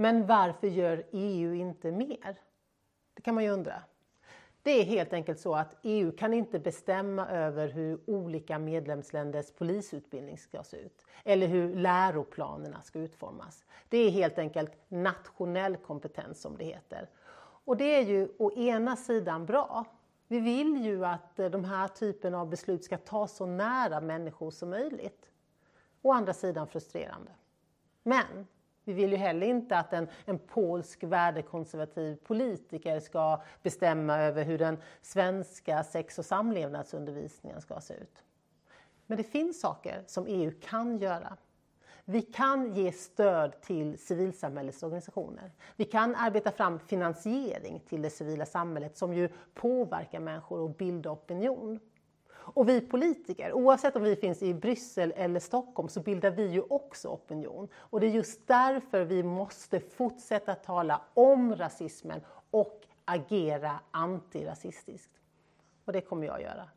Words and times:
Men 0.00 0.26
varför 0.26 0.66
gör 0.66 1.04
EU 1.12 1.54
inte 1.54 1.90
mer? 1.92 2.40
Det 3.14 3.22
kan 3.22 3.34
man 3.34 3.44
ju 3.44 3.50
undra. 3.50 3.82
Det 4.62 4.70
är 4.70 4.84
helt 4.84 5.12
enkelt 5.12 5.40
så 5.40 5.54
att 5.54 5.76
EU 5.82 6.12
kan 6.12 6.34
inte 6.34 6.58
bestämma 6.58 7.28
över 7.28 7.68
hur 7.68 8.00
olika 8.06 8.58
medlemsländers 8.58 9.50
polisutbildning 9.50 10.38
ska 10.38 10.62
se 10.62 10.76
ut 10.76 11.06
eller 11.24 11.46
hur 11.46 11.74
läroplanerna 11.74 12.82
ska 12.82 12.98
utformas. 12.98 13.64
Det 13.88 13.98
är 13.98 14.10
helt 14.10 14.38
enkelt 14.38 14.72
nationell 14.88 15.76
kompetens 15.76 16.40
som 16.40 16.56
det 16.56 16.64
heter. 16.64 17.08
Och 17.64 17.76
det 17.76 17.94
är 17.94 18.02
ju 18.02 18.28
å 18.38 18.52
ena 18.52 18.96
sidan 18.96 19.46
bra. 19.46 19.84
Vi 20.28 20.40
vill 20.40 20.84
ju 20.84 21.04
att 21.04 21.38
eh, 21.38 21.50
de 21.50 21.64
här 21.64 21.88
typen 21.88 22.34
av 22.34 22.48
beslut 22.48 22.84
ska 22.84 22.98
tas 22.98 23.36
så 23.36 23.46
nära 23.46 24.00
människor 24.00 24.50
som 24.50 24.70
möjligt. 24.70 25.30
Å 26.02 26.12
andra 26.12 26.34
sidan 26.34 26.66
frustrerande. 26.66 27.30
Men 28.02 28.46
vi 28.88 28.94
vill 28.94 29.10
ju 29.10 29.16
heller 29.16 29.46
inte 29.46 29.78
att 29.78 29.92
en, 29.92 30.08
en 30.24 30.38
polsk 30.38 31.02
värdekonservativ 31.02 32.16
politiker 32.16 33.00
ska 33.00 33.42
bestämma 33.62 34.18
över 34.18 34.44
hur 34.44 34.58
den 34.58 34.78
svenska 35.02 35.84
sex 35.84 36.18
och 36.18 36.24
samlevnadsundervisningen 36.24 37.60
ska 37.60 37.80
se 37.80 37.94
ut. 37.94 38.24
Men 39.06 39.18
det 39.18 39.24
finns 39.24 39.60
saker 39.60 40.02
som 40.06 40.26
EU 40.26 40.52
kan 40.60 40.98
göra. 40.98 41.36
Vi 42.04 42.22
kan 42.22 42.74
ge 42.74 42.92
stöd 42.92 43.60
till 43.60 43.98
civilsamhällets 43.98 44.82
organisationer. 44.82 45.52
Vi 45.76 45.84
kan 45.84 46.14
arbeta 46.14 46.50
fram 46.50 46.78
finansiering 46.78 47.80
till 47.88 48.02
det 48.02 48.10
civila 48.10 48.46
samhället 48.46 48.96
som 48.96 49.14
ju 49.14 49.28
påverkar 49.54 50.20
människor 50.20 50.60
och 50.60 50.70
bildar 50.70 51.10
opinion. 51.10 51.80
Och 52.54 52.68
vi 52.68 52.80
politiker, 52.80 53.52
oavsett 53.52 53.96
om 53.96 54.02
vi 54.02 54.16
finns 54.16 54.42
i 54.42 54.54
Bryssel 54.54 55.12
eller 55.16 55.40
Stockholm, 55.40 55.88
så 55.88 56.00
bildar 56.00 56.30
vi 56.30 56.46
ju 56.46 56.60
också 56.60 57.08
opinion. 57.08 57.68
Och 57.74 58.00
det 58.00 58.06
är 58.06 58.10
just 58.10 58.46
därför 58.46 59.04
vi 59.04 59.22
måste 59.22 59.80
fortsätta 59.80 60.54
tala 60.54 61.00
om 61.14 61.56
rasismen 61.56 62.20
och 62.50 62.86
agera 63.04 63.80
antirasistiskt. 63.90 65.10
Och 65.84 65.92
det 65.92 66.00
kommer 66.00 66.26
jag 66.26 66.36
att 66.36 66.42
göra. 66.42 66.68